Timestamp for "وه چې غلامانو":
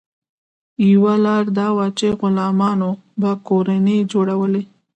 1.77-2.91